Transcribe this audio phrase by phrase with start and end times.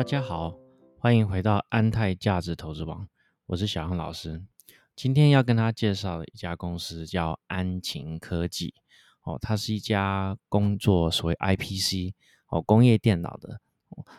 [0.00, 0.58] 大家好，
[0.98, 3.06] 欢迎回到安泰价值投资网，
[3.44, 4.42] 我是小杨老师。
[4.96, 8.72] 今天要跟他介绍的一家公司叫安晴科技
[9.24, 12.14] 哦，它是一家工作所谓 IPC
[12.48, 13.60] 哦工业电脑的。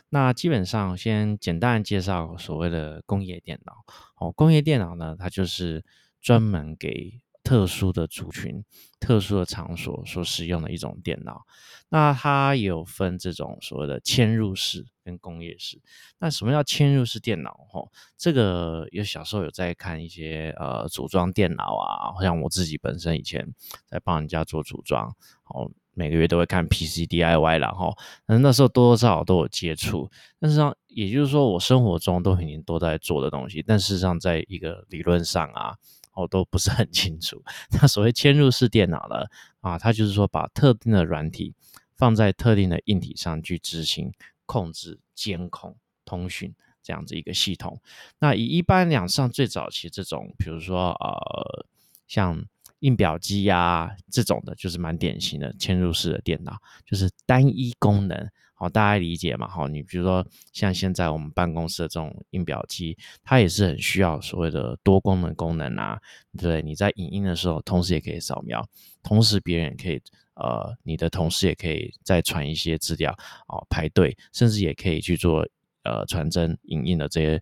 [0.09, 3.84] 那基本上先简单介绍所谓的工业电脑
[4.20, 5.84] 哦，工业电脑呢，它就是
[6.22, 8.63] 专门给特殊的族群、
[9.00, 11.41] 特殊的场所所使用的一种电脑。
[11.90, 15.81] 那它有分这种所谓的嵌入式跟工业式。
[16.20, 17.66] 那什么叫嵌入式电脑？
[17.70, 23.53] 吼，这个有小时候有在看一些呃组装电脑啊，像我自己本身以前
[23.88, 25.14] 在帮人家做组装，
[25.45, 27.98] 哦，每个月都会看 PC DIY 啦，吼，
[28.28, 30.09] 那那时候多多少少都有接触。
[30.39, 35.76] 但是上，也就是说我生活中都已经都在做的东西，但事实上在一个理论上啊。
[36.14, 37.44] 我都不是很清楚。
[37.72, 39.26] 那所谓嵌入式电脑呢？
[39.62, 41.53] 啊，它就是说把特定的软体
[41.95, 44.12] 放在特定的硬体上去执行
[44.45, 47.80] 控制、监控、通讯这样子一个系统。
[48.20, 51.66] 那以一般两上最早期这种，比如说呃，
[52.08, 52.44] 像
[52.80, 58.30] 印表机呀这种的，就是蛮典型的嵌入式的电脑，就是单一功能。
[58.62, 59.48] 哦，大家理解嘛？
[59.48, 60.23] 好，你比如说
[60.54, 66.00] 像现在我们办公室的这种印表机，它也是很需要所谓的多功能功能啊。
[66.38, 68.64] 对，你在影印的时候，同时也可以扫描，
[69.02, 70.00] 同时别人也可以，
[70.36, 73.12] 呃，你的同事也可以再传一些资料
[73.48, 75.44] 哦，排队，甚至也可以去做
[75.81, 77.42] 呃传真、影印的这些。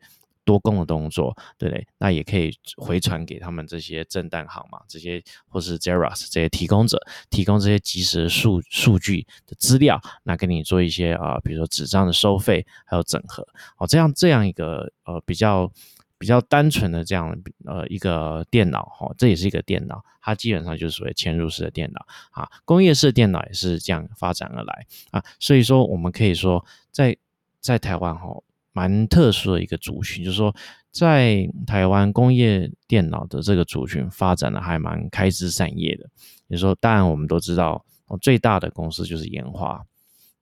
[0.49, 1.87] 多功的动作，对不对？
[1.99, 15.71] 那也可以回传给他们这些正蛋行嘛，这些或是 Xerox 这些提供者，提供这些即时数数据的资料，那给你做一些啊，比如说纸张的收费，还有整合，哦，这样这样一个呃比较
[16.17, 27.15] 比较单纯的这样呃一个电脑哈，这也是一个电脑，它基本上就是所谓嵌入式的电脑啊，工业式电脑也是这样发展而来啊，所以说我们可以说在
[27.61, 28.35] 在台湾哈。
[28.71, 30.55] 蛮特殊的一个族群，就是说，
[30.91, 36.09] 在台湾工业电脑的这个族群发展的还蛮开枝散叶的。
[36.47, 37.83] 你说，当然我们都知道，
[38.21, 39.83] 最大的公司就是研华。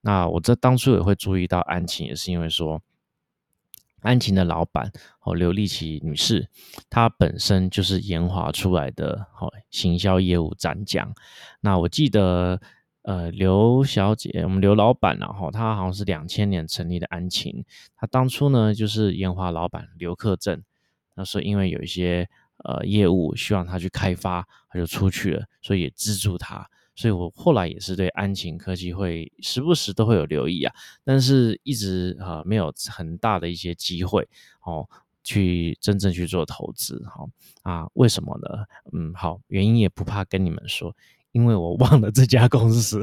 [0.01, 2.81] 那我这当初也会注意到安晴，也是因为说，
[4.01, 6.49] 安晴的老板哦刘丽琪女士，
[6.89, 11.13] 她本身就是研华出来的，哦行销业务展讲。
[11.61, 12.61] 那我记得。
[13.07, 17.63] 呃，刘小姐，我们刘老板，然后他好像是两千年成立的安晴，
[17.95, 20.61] 他当初呢就是烟花老板刘克正，
[21.15, 22.29] 那时候因为有一些
[22.65, 30.75] 呃业务希望他去开发，他就出去了，所以也资助他，所以我后来也是对安晴科技会时不时都会有留意啊，
[31.05, 34.27] 但是一直啊没有很大的一些机会
[34.63, 34.85] 哦，
[35.23, 37.29] 去真正去做投资，好
[37.63, 38.65] 啊，为什么呢？
[38.91, 40.93] 嗯，好，原因也不怕跟你们说。
[41.37, 42.99] 因为我忘了这家公司，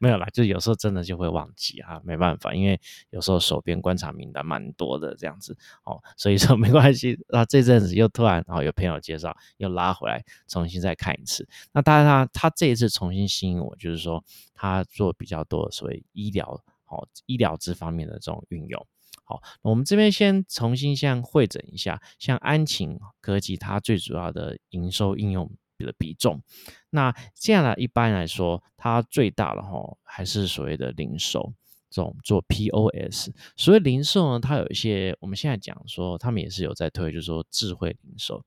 [0.00, 2.80] 没有啦，就有时候真的就会忘记啊，没办法，因为
[3.10, 5.54] 有时候手边观察名单蛮多的这样子
[5.84, 7.22] 哦，所以说没关系。
[7.28, 11.46] 那这阵子又突然哦有朋友介绍，又拉回来重新再看一次。
[11.72, 14.24] 那当然他他这一次重新吸引我，就是说
[14.54, 18.86] 他做比较多所谓医疗哦医疗这方面的这种运用。
[19.24, 25.50] 好，我们这边先重新先会诊一下，像安晴科技它最主要的营收应用。
[25.84, 26.42] 的比重，
[26.90, 27.74] 那接下来？
[27.74, 31.52] 一般来说，它最大的哈还是所谓的零售，
[31.90, 33.30] 这种做 POS。
[33.56, 38.44] 所谓零售呢，它有一些，我们现在讲说，他们也是有在推，就是说智慧零售。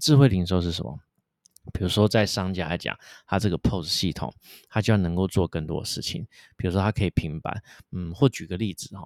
[0.00, 0.98] 智慧零售是什么？
[1.72, 4.32] 比如说在商家来讲，它这个 POS 系统，
[4.68, 6.26] 它就能够做更多的事情。
[6.56, 9.04] 比如说，它可以平板，嗯，或举个例子哈。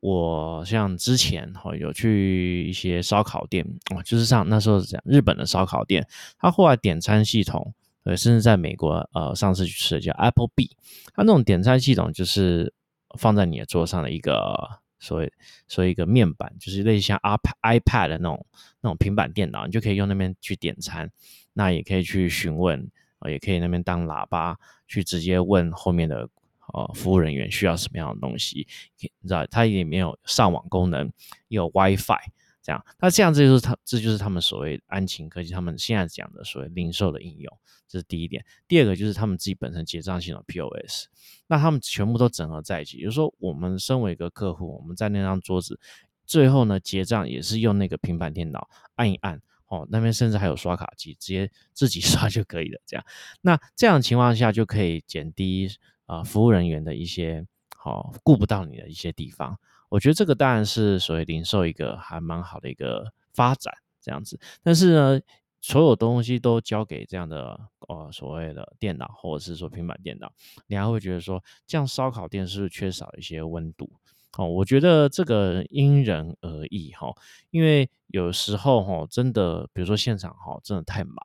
[0.00, 6.06] 我像之前哈有去一些烧烤店哦，就是像那时候讲日本的烧烤店，
[6.38, 10.70] 它后来点餐系统，呃，甚至在美国呃上次去吃的叫 Apple B，
[11.14, 12.72] 它那种点餐系统就是
[13.18, 15.32] 放在你的桌上的一个所谓
[15.66, 18.46] 所谓一个面板，就是类似像 iPad iPad 的那种
[18.80, 21.10] 那种平板电脑，你就可以用那边去点餐，
[21.54, 22.88] 那也可以去询问
[23.18, 24.56] 啊，也可以那边当喇叭
[24.86, 26.28] 去直接问后面的。
[26.72, 28.66] 哦，服务人员需要什么样的东西？
[28.98, 31.12] 你知道，它也没有上网功能，
[31.48, 32.18] 有 WiFi
[32.62, 32.84] 这样。
[32.98, 38.44] 那这样子就是它，这就是他们所谓安晴科技他们现在讲的所谓零售的应用，这是第一点。
[38.66, 41.06] 第二个就是他们自己本身结账系统 POS，
[41.46, 43.00] 那他们全部都整合在一起。
[43.00, 45.80] 就是说，我们身为一个客户，我们在那张桌子，
[46.26, 52.78] 最后呢结账也是用那个平板电脑按一按，哦，那边甚至还有刷卡机，直接自己刷就可以了。
[52.84, 53.04] 这样，
[53.40, 55.70] 那这样的情况下就可以减低。
[56.08, 57.46] 啊，服务人员的一些
[57.76, 59.56] 好顾不到你的一些地方，
[59.90, 64.40] 我觉得这个当然是所谓零售一个还蛮好的一个发展这样子。
[64.62, 65.20] 但是呢，
[65.60, 70.32] 所有东西都交给这样的呃所谓的电脑或者是说平板电脑，
[70.66, 73.90] 你还会觉得说，这样烧烤店是不是缺少一些温度？
[74.36, 77.12] 哦，我觉得这个因人而异哈，
[77.50, 81.16] 因为有时候哈，真的，比如说现场哈，真的太忙，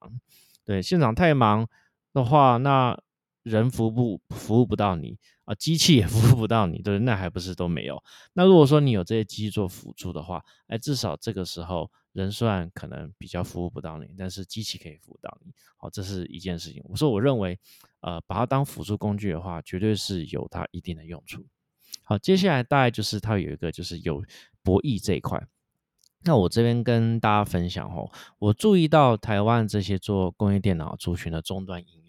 [0.65, 1.67] 对，现场太忙
[2.13, 2.97] 的话，那
[3.43, 8.01] 人服务服务不到你啊，机器也 服务不到你，对，那还不是都没有？
[8.33, 16.81] 那如果说你有这些机器做辅助的话，哎，至少这个时候人虽然可能比较服务不到你，但是机器可以服务到你，好，这是一件事情。
[16.85, 17.59] 我说我认为，
[17.99, 21.45] 呃，把它当辅助工具的话，绝对是有它一定的用处。
[22.03, 24.23] 好，接下来大概就是它有一个就是有
[24.61, 25.45] 博弈这一块。
[26.25, 32.02] 那我这边跟大家分享哦，我注意到台湾这些做工业电脑族群的终端应，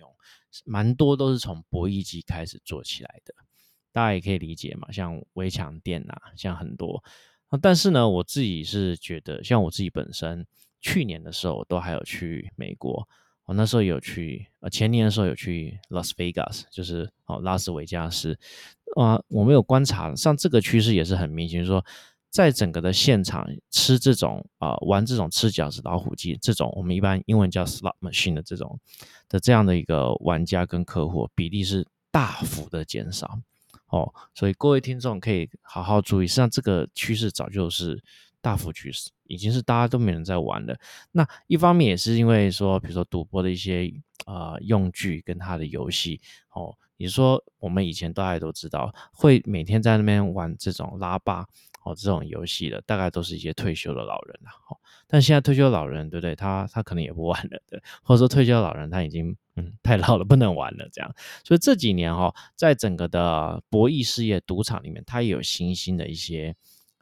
[0.65, 3.35] 蛮多都是从博弈机开始做起来的。
[3.93, 7.03] 大家也可以理解嘛，像微强电啊，像很多。
[7.63, 10.45] 但是呢，我自己是觉得，像我自己本身
[10.81, 13.07] 去年的时候都还有去美国，
[13.45, 18.37] 我那时候有去，呃，前年的时候有去 Las Vegas，就是哦拉斯维加斯。
[18.97, 21.85] 啊，我们有观察，像这个趋势也是很明显，说
[22.35, 28.77] 在整个的现场吃这种啊玩这种吃饺子老虎机这种，我们一般英文叫 slot machine 的这种
[29.29, 33.39] 的这样的一个玩家跟客户比例是大幅的减少
[33.87, 38.03] 哦，所以各位听众可以好好注意，实际上这个趋势早就是
[38.41, 40.77] 大幅趋势，已经是大家都没人在玩了。
[41.13, 43.89] 那一方面也是因为说，比如说赌博的一些
[44.25, 46.21] 啊用具跟它的游戏
[46.51, 46.75] 哦。
[46.97, 51.45] 你说我们以前大家都知道，会每天在那边玩这种拉霸
[51.85, 54.51] 哦这种游戏的，大概都是一些退休的老人了。
[54.69, 54.77] 哦，
[55.07, 56.35] 但现在退休老人，对不对？
[56.35, 61.15] 他他可能也不玩了，对，或者说退休老人他已经嗯太老了，不能玩了这样。
[61.45, 66.57] 所以这几年哈，在整个的博弈事业赌场里面，它也有新兴的一些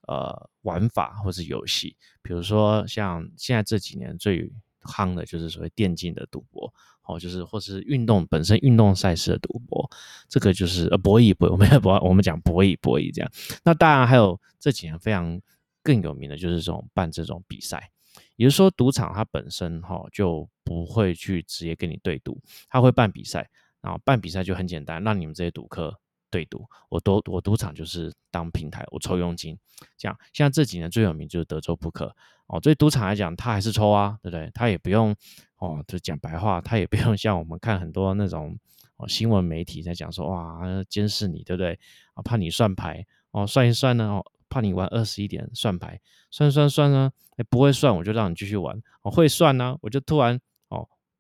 [0.09, 4.53] 呃玩法或是游戏，比如说像现在这几年最
[4.83, 6.73] 夯的就是所谓电竞的赌博。
[7.05, 9.91] 哦，就是或是运动本身运动赛事的赌博，
[10.29, 13.31] 这个就是呃博弈博，我们博 我们讲博弈博弈这样。
[13.65, 15.41] 那当然还有这几年非常
[15.83, 17.91] 更有名的就是这种办这种比赛，
[18.37, 23.51] 也就是说赌场它本身哈就不会去直接跟你对赌，它会办比赛，
[23.81, 25.99] 然后办比赛就很简单，让你们这些赌客
[26.33, 29.57] 对赌，我赌我赌场就是当平台，我抽佣金，
[29.97, 30.19] 这样。
[30.33, 32.17] 像这几年最有名就是德州扑克
[32.49, 34.51] 哦，对赌场来讲，他还是抽啊，对不对？
[34.53, 35.15] 他也不用。
[35.59, 38.59] 哦，就讲白话，他也不用 像我们看很多那种
[38.97, 41.79] 哦新闻媒体在讲说哇监视你，对不对？
[42.15, 46.01] 啊，怕你算牌哦，算一算呢哦，怕你玩二十一点算牌，
[46.33, 47.13] 算算算呢，
[47.49, 50.41] 不会算我就让你继续玩，哦会算呢我就突然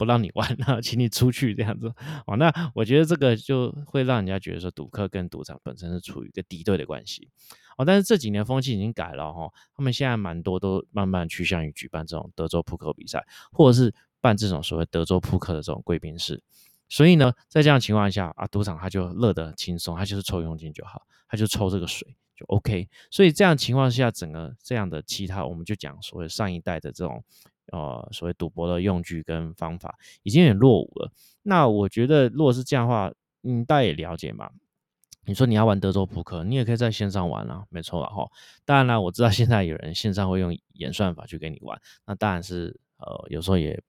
[0.05, 1.93] 不让你玩了， 请你出去这样子
[2.27, 7.29] 哦，那我觉得这个就会让人家觉得说赌客跟赌场本身是处于一个敌对的关系
[7.79, 13.95] 哦，但是这几年风气已经改了哈，他们现在蛮多都慢慢趋向于举办这种德州扑克比赛，或者是。
[14.23, 16.41] 办这种所谓德州扑克的这种贵宾室，
[16.89, 22.89] 所以呢，在这样情况下啊，赌场他就乐得轻松，他就是抽佣金就好，他就抽这个水就 OK。
[23.11, 27.25] 所以这样情况下，整个这样的其他，我们就讲所谓上一代的这种
[27.73, 31.11] 呃所谓赌博的用具跟方法已经有点落伍了。
[31.43, 34.49] 那我觉得，如果是这样的话，嗯，大家也了解嘛。
[35.25, 38.29] 你说你要玩德州扑克，你也可以在线上玩啊，没错了哈。
[38.65, 43.83] 当然了，我知道现在有人线上会用演算法去给你玩，那当然是呃有时候也。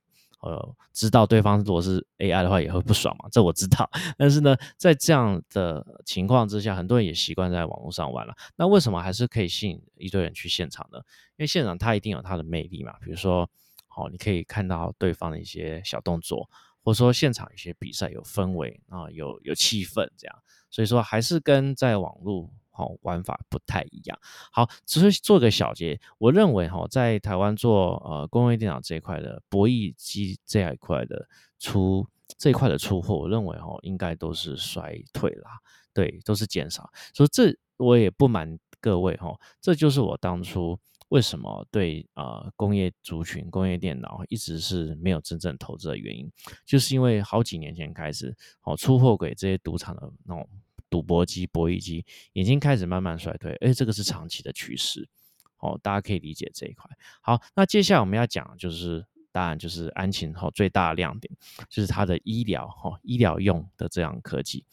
[0.46, 3.30] 呃，知道对方如果是 AI 的话，也会不爽嘛？
[3.32, 3.90] 这我知道。
[4.20, 8.36] 但是呢，在这样的情况之下，很多人也习惯在网络上玩了。
[8.58, 10.98] 那为什么还是可以吸引一堆人去现场呢？
[11.38, 12.94] 因为现场它一定有它的魅力嘛。
[13.02, 13.50] 比如说，
[13.94, 16.50] 好，你可以看到对方的一些小动作，
[16.82, 20.36] 或者说现场一些比赛有氛围啊，有有气氛这样。
[20.70, 22.50] 所以说，还是跟在网络。
[22.76, 24.20] 好玩法不太一样。
[24.52, 26.02] 好，只是做个小结。
[26.18, 35.52] 我认为哈，在台湾做呃工业电脑这一块的博弈机这一块的出这一块的出货，我认为哈应该都是衰退啦，
[35.94, 36.92] 对，都是减少。
[37.14, 40.80] 所以这我也不瞒各位哈，这就是我当初
[41.14, 46.28] 为什么对呃工业族群、工业电脑一直是没有真正投资的原因，
[46.66, 50.50] 就是因为好几年前开始，哦出货给这些赌场的那种。
[50.90, 55.10] 赌博机、博弈机已经开始慢慢衰退，而且，这个是长期的趋势，
[55.58, 56.88] 哦，大家可以理解这一块。
[57.20, 61.36] 好，那接下来我们要讲就是，当然就是安晴哈最大的亮点
[61.68, 64.64] 就是它的医疗哈医疗用的这样科技。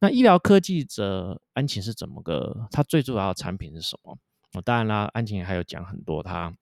[0.00, 2.66] 那医疗科技的安晴是怎么个？
[2.72, 4.18] 它最主要的产品是什么？
[4.60, 6.54] 当然啦，安晴还有讲很多他。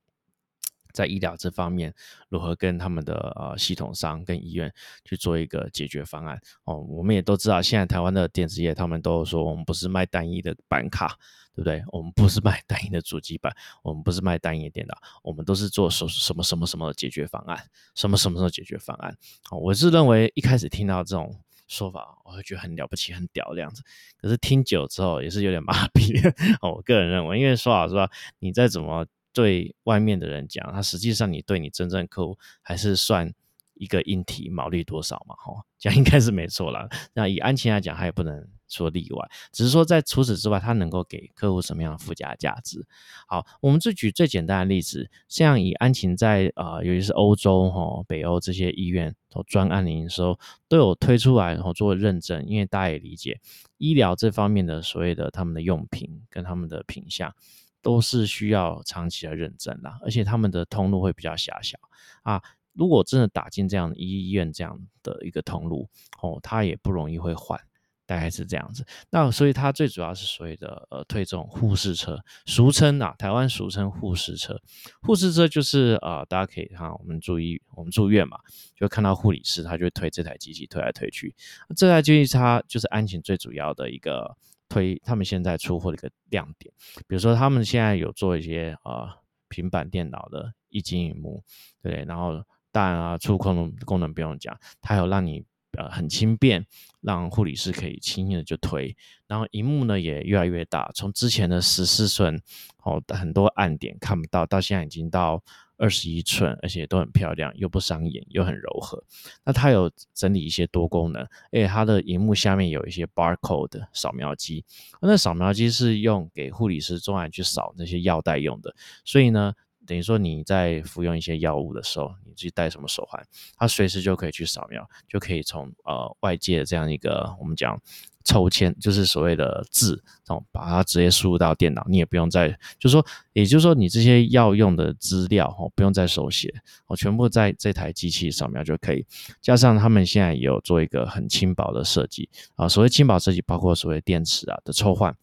[0.92, 1.92] 在医疗这方面，
[2.30, 4.72] 如何跟他们的呃系统商跟医院
[5.04, 6.40] 去做一个解决方案？
[6.64, 11.08] 哦，我们也都知道，现在台湾的电子业，他们都说我们不是卖单一的板卡，
[11.54, 11.84] 对不对？
[11.88, 17.62] 我们不是卖单一的主机板，我们不是卖单一的电脑，我们都是做什什么什么什么的解决方案，
[17.94, 19.14] 什么什么什么解决方案。
[19.50, 23.82] 哦，我是认为一开始听到这种说法，我会觉得很了不起、很屌这样子。
[24.20, 26.32] 可是听久之后也是有点麻痹。
[26.62, 33.32] 我个人认为，因为说老实话，你再怎么对外面的人讲，他实际上你对你真正客户还是算。
[33.78, 35.34] 一个硬体毛利多少嘛？
[35.36, 36.88] 哈，这样应该是没错啦。
[37.12, 42.86] 那以安琪来讲，他也不能说例外，只是说在除此之外，它能够给客户什么样的附加价值？
[43.26, 53.40] 好，我们就举最简单的例子，像以安晴在呃，尤其是欧洲哈、北欧这些医院做专案的营收都有推出来，然后做认证，因为大家也理解
[53.78, 57.34] 医疗这方面的所谓的他们的用品跟他们的品相
[57.82, 61.78] 都是需要长期的认证啦，而且他们的通路会比较狭小
[62.22, 62.42] 啊。
[62.72, 65.88] 如果真的打进这样医院这样的一个通路，
[66.20, 67.58] 哦，它也不容易会换，
[68.06, 68.86] 大概是这样子。
[69.10, 74.60] 那所以它最主要是所谓的呃推这种护士车，俗称啊，台湾俗称护士车。
[75.02, 78.38] 护士车就是呃，大家可以看我们注意我们住院嘛，
[78.76, 81.34] 就看到护理师，他就会推这台机器推来推去。
[81.76, 84.36] 这台机器它就是安晴最主要的一个
[84.68, 86.72] 推，他们现在出货的一个亮点。
[87.06, 89.08] 比如说他们现在有做一些呃
[89.48, 91.42] 平板电脑的一晶荧幕，
[91.82, 92.42] 对，然后。
[92.72, 95.46] 当然啊，触控功能不用讲，它有让你
[95.76, 96.66] 呃很轻便，
[97.00, 98.96] 让护理师可以轻易的就推。
[99.26, 102.40] 然后荧幕呢也越来越大，从之前的十四寸
[102.82, 105.42] 哦很多暗点看不到，到现在已经到
[105.76, 109.02] 二十一寸，而且都很漂亮，又不伤眼，又很柔和。
[109.44, 114.64] 那它有整理一些多功能，而且它的荧幕下面有一些 barcode 扫描机，
[115.00, 119.54] 那扫描机是用给护理师专门去扫那些药袋用的，所以呢。
[119.86, 123.24] 等于说你在服用一些药物的时候，你自己戴什么手环，
[123.56, 127.80] 它随时就可以去扫描，就可以从呃外界的这样一个我们讲
[128.24, 136.52] 抽签，就是所谓的字，哦，把它直接输入到电脑，你也不用再，就是说，也就是说你这些药用的资料哦，不用再手写，
[136.88, 139.06] 哦，全部在这台机器扫描就可以。
[139.40, 145.16] 加上他们现在也有做一个很轻薄的设计啊，所谓轻薄设计，包括所谓电池啊的抽换。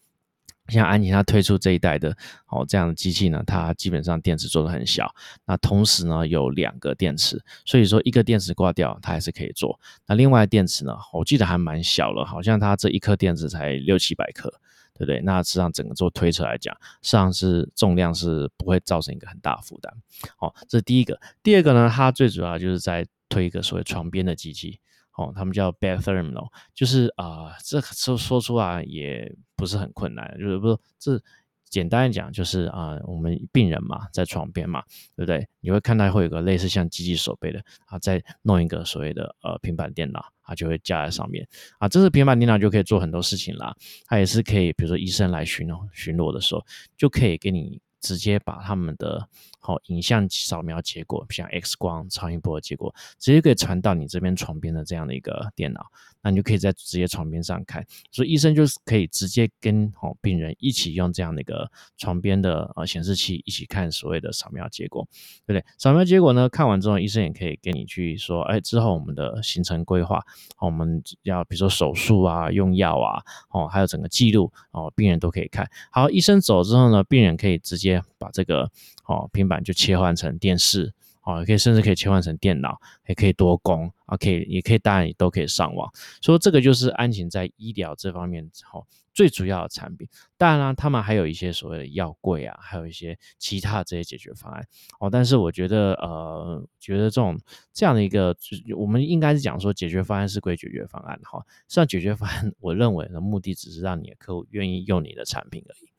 [0.70, 2.16] 像安妮它推出这一代的
[2.48, 5.14] 哦这样的机器呢，它基本上电池做的很小，
[5.46, 9.78] 那同时呢有两个电池，所以说一个电池挂掉它还是可以做。
[10.08, 14.50] 那另外电池呢，我记得还蛮小了，好像它这一颗电池才六七百克，
[14.94, 15.20] 对不对？
[15.22, 19.94] 那实际上整个做推车来讲，实际上是重量是不会造成一个很大负担。
[20.38, 21.20] 好，这是第一个。
[21.44, 24.80] 第二个呢，它最主要就是在推一个所谓床边的机器。
[25.16, 31.22] 哦，他们叫 bed thermal，就是啊，这说说出来也不是很困难，就是不这
[31.70, 34.84] 简单讲就是啊，我们病人嘛，在床边嘛，
[35.16, 35.48] 对不对？
[35.60, 41.48] 你会看到会有个类似像机器手背的啊，再弄一个所谓的呃平板电脑啊，就会架在上面
[41.80, 43.76] 啊，这是平板电脑就可以做很多事情啦。
[44.06, 46.64] 它也是可以，比如说医生来巡哦巡逻的时候，
[46.96, 49.28] 就可以给你直接把他们的。
[49.66, 55.86] 好，影像扫描结果，像 X 光、超音波的结果，直接可以传到你这边床边的这样的一个电脑，
[56.22, 57.82] 那你就可以在直接床边上看，
[58.12, 65.08] 所以医生就是可以直接跟好病人一起用这样的一个床边的呃显示器一起看所谓的扫描结果，
[65.46, 65.66] 对不对？
[65.78, 70.22] 扫描结果呢，看完之后，医生也可以跟你去说，哎，之后我们的行程规划，
[70.60, 75.66] 我们要比如说手术啊、用药啊，哦，还有整个记录哦，病人都可以看。
[75.90, 78.72] 好，医生走之后呢，病人可以直接把这个。
[79.06, 85.92] 哦，平板就切换成电视，哦，也可以甚至可以切换成电脑，也可以多功，啊，可以也可以，当然也都可以上网。
[86.22, 90.08] 所以这个就是安晴在医疗这方面，哦，最主要的产品。
[90.38, 94.66] 当然啦，他们还有一些所谓的药柜啊，还有一些其他这些解决方案。
[95.02, 97.38] 哦，但是我觉得，呃，觉得这种
[97.74, 98.34] 这样的一个，
[98.78, 105.93] 我们应该是讲说，解决方案是归解决方案，哈，实际上解决方案，我认为的目的只是让你的客户愿意用你的产品而已。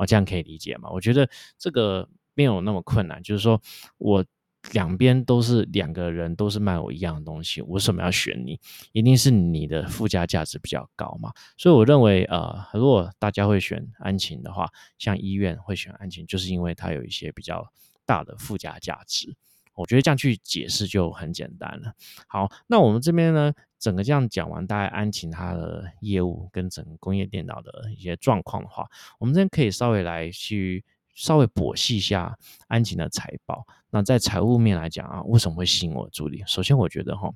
[0.00, 0.88] 哦，这样可以理解吗？
[0.90, 1.28] 我觉得
[1.58, 2.08] 这个。
[2.34, 3.60] 没有那么困难，就是说
[3.98, 4.24] 我
[4.72, 8.58] 两边都是两个人都是卖我一样的东西，我为什么要选你？
[8.92, 11.32] 一定是你的附加价值比较高嘛。
[11.58, 17.70] 所以我认为，呃，如果大家会选安晴的话，像医院会选安晴，就是因为它有一些比较
[18.06, 19.36] 大的附加价值。
[19.74, 21.92] 我觉得这样去解释就很简单了。
[22.26, 30.84] 好，那我们这边呢，整个这样讲完，大概安晴它的业务跟整个工业电脑的一些状况的话，我们这边可以稍微来去。
[31.12, 33.66] 稍微剖析一下安晴的财报。
[33.90, 36.42] 那在财务面来讲啊，为什么会吸引我的助理？
[36.46, 37.30] 首先，我觉得哈，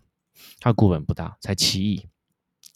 [0.61, 2.07] 它股本不大，才七亿，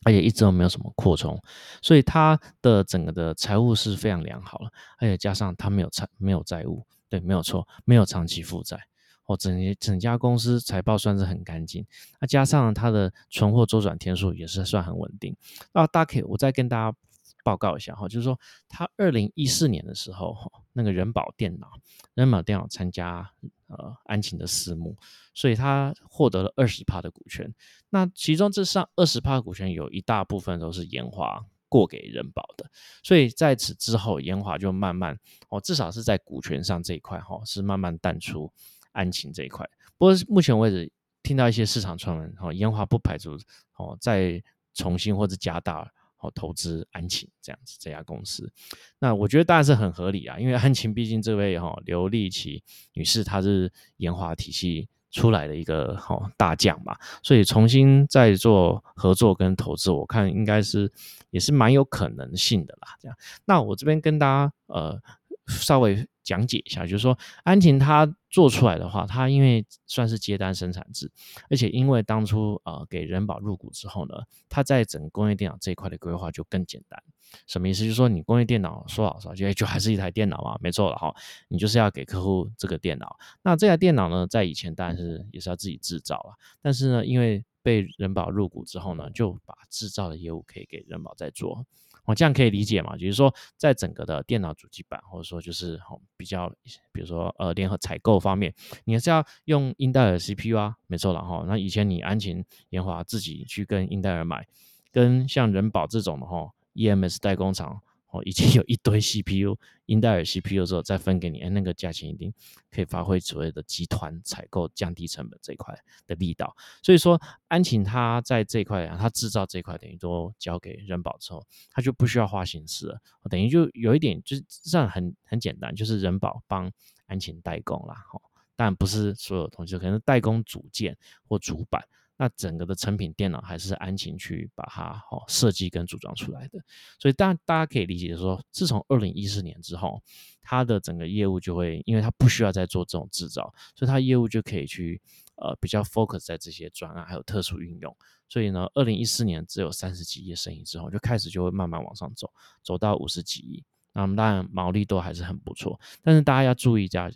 [0.04, 1.40] 而且一直都没有什么扩充，
[1.80, 4.70] 所以它的整个的财务是非常良好了。
[4.98, 8.87] 而且加上它没有债，没有债务，对，没有错，没有长期负债。
[9.28, 11.86] 哦，整整家公司财报算是很干净。
[12.20, 15.36] 那加上它的存货周转天数也是算很稳定。
[15.72, 16.96] 那大家可以，我再跟大家。
[17.44, 20.36] 报告一下哈，就是说他二零一四年的时候，
[20.74, 21.68] 那个人保电脑，
[22.12, 23.30] 人保电脑参加
[23.68, 24.94] 呃安晴的私募，
[25.32, 27.54] 所以他获得了二十趴的股权。
[27.88, 32.70] 那其中这上二十趴股权有一大部分都是研华过给人保的，
[33.02, 35.18] 所以在此之后，研华就慢慢
[35.48, 38.52] 哦，至少是在股权上这一块哈，是慢慢淡出
[38.98, 39.64] 安晴这一块。
[39.96, 40.90] 不过目前为止，
[41.22, 43.38] 听到一些市场传闻，哦，研华不排除
[43.76, 44.42] 哦再
[44.74, 45.90] 重新或者加大。
[46.20, 48.52] 哦，投资安晴这样子这家公司，
[48.98, 52.60] 那我觉得当然是很合理啊，因为安晴毕竟这位哈刘丽琪
[52.94, 60.90] 女士，她是研华体系出来的一个哈大将嘛，所以重新再做合作跟投资，我看应该是
[61.30, 62.88] 也是蛮有可能性的啦。
[63.00, 65.00] 这样，那我这边跟大家呃
[65.46, 66.04] 稍微。
[66.24, 71.10] 讲解一下，就是说安晴它做出来的话，它因为算是接单生产制，
[71.50, 74.14] 而且因为当初呃给人保入股之后呢，
[74.48, 77.02] 它在整工业电脑这一块的规划就更简单。
[77.46, 77.82] 什么意思？
[77.82, 81.14] 就是说你工业电脑说老实话，就就还是一台电脑嘛，没错了哈。
[81.48, 91.66] 你就是要给客户这个电脑，那这台电脑呢，在以前当然是也是要自己制造了，但是呢，因为被人保入股之后呢，就把制造的业务可以给人保在做。
[92.08, 92.96] 我这样可以理解嘛？
[92.96, 95.78] 就是说，在整个的电脑主机板，或者说就是
[96.16, 96.50] 比较，
[96.90, 98.54] 比如说呃联合采购方面，
[98.86, 101.44] 你还是要用英特尔 CPU 啊，没错了哈。
[101.46, 104.46] 那以前你安晴研华自己去跟英特尔买，
[104.90, 107.82] 跟像人保这种的哈 EMS 代工厂。
[108.10, 112.32] 哦，已经有一堆 CPU， 英戴尔 CPU 之后再分给你，哎，那个价钱一定
[112.70, 116.56] 可以发挥所谓的集团采购降低成本这一块的力道。
[116.82, 122.98] 所以说，安晴它在这一块啊，它制造这一块等于都交给人保之后，它就不需要花心思了，
[123.28, 126.72] 等于就有一点就是这样很很简单，就是人保帮
[127.06, 128.18] 安晴代工啦，哈，
[128.56, 130.96] 但不是所有东西，可能代工组件
[131.28, 131.86] 或主板。
[132.20, 136.58] 那整个的成品电脑还是安晴去把它哦设计跟组装出来的，
[136.98, 140.02] 所以大大家可以理解说，自从二零一四年之后，
[140.42, 145.00] 它的整个业务就会，因为它不需要再做这种制造，所以它业务就可以去
[145.36, 147.96] 呃比较 focus 在这些专案还有特殊运用。
[148.28, 152.28] 所以呢，二零一四年只有三十几亿生意之后，就开始就会慢慢往上走，
[152.64, 153.62] 走到五十几亿。
[153.92, 157.08] 那么当然毛利都还是很不错，但是大家要注意一下，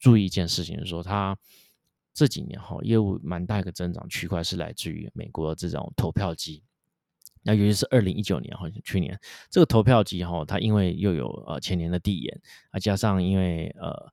[0.00, 1.38] 注意一件事情，是说它。
[2.12, 6.62] 这几年哈，业务蛮大一个增长区块是来自于美国这种投票机，
[7.42, 9.18] 那尤其是二零一九年好像，去年
[9.48, 14.12] 这个投票机哈，它因为又有呃前年的递延啊，加上因为呃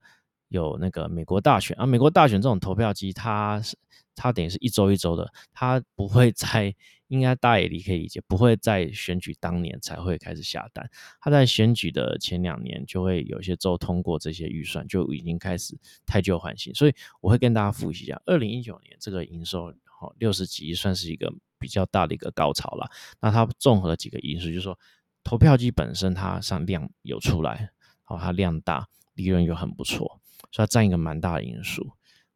[0.49, 3.77] 有那个美国大选啊，美国大选这种投票机，它是
[4.17, 6.75] 它等于是一周一周的，它不会在。
[7.09, 10.85] 应该大家也理可以理解，不会在选举当年才会开始下单，
[11.21, 16.73] 他在选举的前两年就会有些州通过这些预算，就已经开始太旧换新。
[16.75, 22.91] 所以我会跟大家复习一下，二零一九年这个营收好六十几亿，算是一个比较大的一个高潮了。
[23.21, 24.77] 那它综合几个因素，就是说
[25.23, 27.69] 投票机本身它上量有出来，
[28.03, 30.19] 好，它量大，利润又很不错，
[30.51, 31.89] 所以占一个蛮大的因素。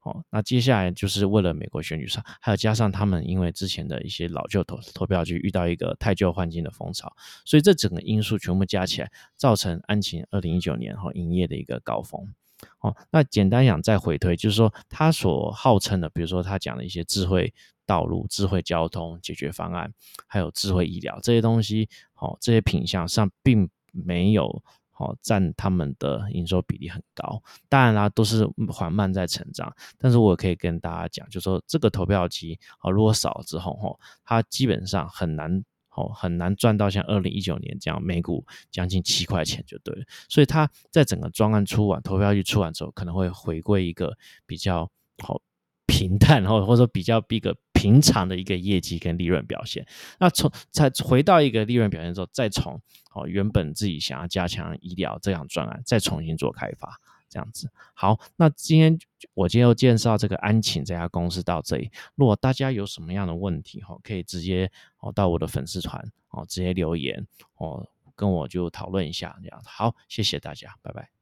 [0.03, 7.13] 哦，那接下来就是为了美国选举上，还有加上他们因为之前的一些老旧投投票局遇到一个太旧换新的风潮，
[7.45, 12.33] 所以这整个因素全部加起来，造成安晴二零一九年哈营业的一个高峰。
[12.79, 17.53] 哦，那简单讲再回推，就是说他所号称的，比如说他讲的一些智慧
[17.85, 19.93] 道路、智慧交通解决方案，
[20.25, 24.63] 还有智慧医疗这些东西，哦，这些品相上并没有。
[25.01, 29.73] 哦，占他们的营收比例很高，当然啦，都是缓慢在成长。
[29.97, 35.63] 但是我可以跟大家讲，就说这个投票机哦，如果少了之后，哈，它基本上很难，
[35.95, 40.05] 哦，很难赚到像二零一九年这样每股将近七块钱就对了。
[40.29, 44.87] 所以它在整个专案出完，投票机出完之后，可能会回归一个比较
[45.23, 45.41] 好
[45.87, 49.83] 平淡，然后或者说比较一个平常的一个业绩跟利润表现。
[50.19, 52.79] 那从再回到一个利润表现之后，再从
[53.13, 56.95] 哦，原本自己想要加强医疗这样专案，再重新做开发，
[57.27, 57.71] 这样子。
[57.95, 58.99] 好，那今天
[59.33, 61.89] 我今天又介绍这个安晴这家公司到这里。
[62.13, 67.83] 如果大家有什么样的问题，哈，可以直接哦到我的粉丝团哦直接留言哦，
[68.15, 69.61] 跟我就讨论一下这样。
[69.65, 71.20] 好，谢谢大家，拜拜。